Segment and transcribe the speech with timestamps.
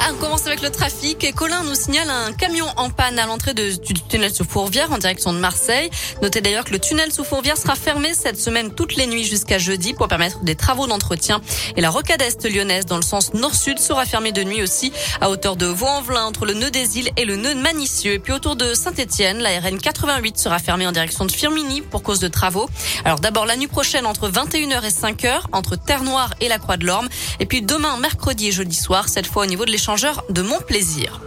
[0.00, 1.34] Ah, on commence avec le trafic.
[1.34, 5.32] Colin nous signale un camion en panne à l'entrée du tunnel sous Fourvière en direction
[5.32, 5.90] de Marseille.
[6.22, 9.58] Notez d'ailleurs que le tunnel sous Fourvière sera fermé cette semaine toutes les nuits jusqu'à
[9.58, 11.40] jeudi pour permettre des travaux d'entretien.
[11.76, 15.30] Et la rocade est lyonnaise dans le sens nord-sud sera fermée de nuit aussi à
[15.30, 18.12] hauteur de Vaux-en-Velin entre le nœud des îles et le nœud de Manicieux.
[18.12, 22.04] Et puis autour de Saint-Etienne, la RN 88 sera fermée en direction de Firmini pour
[22.04, 22.70] cause de travaux.
[23.04, 26.86] Alors d'abord la nuit prochaine entre 21h et 5h entre Terre-Noire et la Croix de
[26.86, 27.08] l'Orme.
[27.40, 30.58] Et puis demain, mercredi et jeudi soir, cette fois au niveau de l'échange de mon
[30.60, 31.20] plaisir.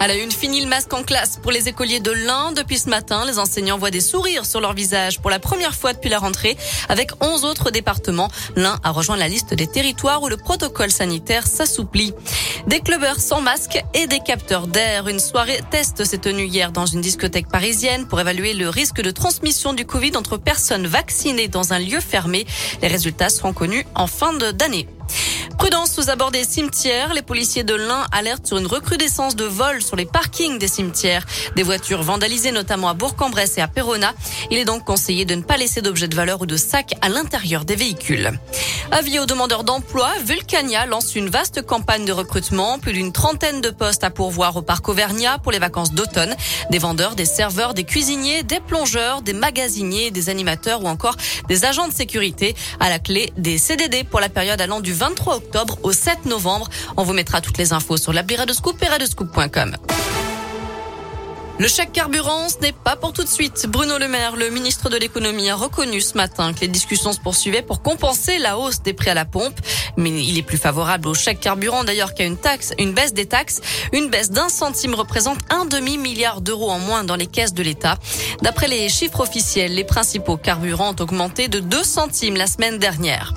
[0.00, 2.52] À la une, fini le masque en classe pour les écoliers de l'Ain.
[2.52, 5.92] Depuis ce matin, les enseignants voient des sourires sur leur visage pour la première fois
[5.92, 6.56] depuis la rentrée
[6.88, 8.30] avec 11 autres départements.
[8.56, 12.14] L'Ain a rejoint la liste des territoires où le protocole sanitaire s'assouplit.
[12.66, 15.06] Des clubbers sans masque et des capteurs d'air.
[15.06, 19.10] Une soirée test s'est tenue hier dans une discothèque parisienne pour évaluer le risque de
[19.10, 22.46] transmission du Covid entre personnes vaccinées dans un lieu fermé.
[22.80, 24.88] Les résultats seront connus en fin d'année.
[25.58, 27.14] Prudence aux abords des cimetières.
[27.14, 31.24] Les policiers de l'Ain alertent sur une recrudescence de vols sur les parkings des cimetières.
[31.56, 34.12] Des voitures vandalisées notamment à Bourg-en-Bresse et à Perona.
[34.50, 37.08] Il est donc conseillé de ne pas laisser d'objets de valeur ou de sacs à
[37.08, 38.38] l'intérieur des véhicules.
[38.90, 42.78] Avis aux demandeurs d'emploi, Vulcania lance une vaste campagne de recrutement.
[42.78, 46.34] Plus d'une trentaine de postes à pourvoir au parc Auvergnat pour les vacances d'automne.
[46.70, 51.16] Des vendeurs, des serveurs, des cuisiniers, des plongeurs, des magasiniers, des animateurs ou encore
[51.48, 52.54] des agents de sécurité.
[52.80, 55.41] À la clé, des CDD pour la période allant du 23
[55.82, 56.68] au 7 novembre.
[56.96, 59.76] On vous mettra toutes les infos sur l'appli de Scoop et radescoop.com.
[61.58, 63.66] Le chèque carburant, ce n'est pas pour tout de suite.
[63.68, 67.20] Bruno Le Maire, le ministre de l'économie, a reconnu ce matin que les discussions se
[67.20, 69.60] poursuivaient pour compenser la hausse des prix à la pompe.
[69.96, 73.26] Mais il est plus favorable au chèque carburant d'ailleurs qu'à une taxe, une baisse des
[73.26, 73.60] taxes.
[73.92, 77.96] Une baisse d'un centime représente un demi-milliard d'euros en moins dans les caisses de l'État.
[78.40, 83.34] D'après les chiffres officiels, les principaux carburants ont augmenté de 2 centimes la semaine dernière.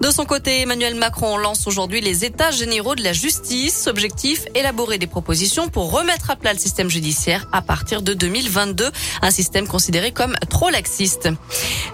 [0.00, 3.88] De son côté, Emmanuel Macron lance aujourd'hui les états généraux de la justice.
[3.88, 8.90] Objectif, élaborer des propositions pour remettre à plat le système judiciaire à partir de 2022,
[9.22, 11.28] un système considéré comme trop laxiste.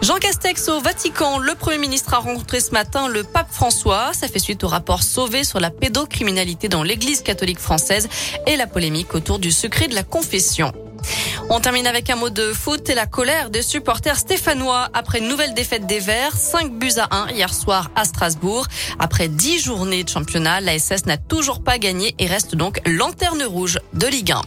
[0.03, 4.13] Jean Castex au Vatican, le Premier ministre a rencontré ce matin le pape François.
[4.13, 8.09] Ça fait suite au rapport Sauvé sur la pédocriminalité dans l'Église catholique française
[8.47, 10.73] et la polémique autour du secret de la confession.
[11.51, 15.29] On termine avec un mot de foot et la colère des supporters stéphanois après une
[15.29, 18.67] nouvelle défaite des Verts, 5 buts à 1 hier soir à Strasbourg.
[18.99, 23.43] Après 10 journées de championnat, la SS n'a toujours pas gagné et reste donc lanterne
[23.45, 24.43] rouge de Ligue 1.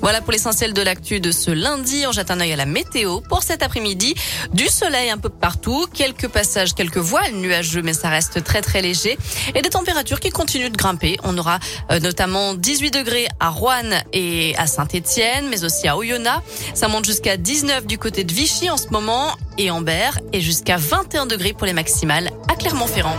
[0.00, 2.04] Voilà pour l'essentiel de l'actu de ce lundi.
[2.06, 4.14] On jette un œil à la météo pour cet après-midi.
[4.52, 8.82] Du soleil un peu partout, quelques passages, quelques voiles nuageux, mais ça reste très très
[8.82, 9.18] léger.
[9.54, 11.16] Et des températures qui continuent de grimper.
[11.24, 11.58] On aura
[11.90, 16.42] euh, notamment 18 degrés à Rouen et à Saint-Étienne, mais aussi à Oyonnax.
[16.74, 20.76] Ça monte jusqu'à 19 du côté de Vichy en ce moment et Berre et jusqu'à
[20.76, 23.16] 21 degrés pour les maximales à Clermont-Ferrand.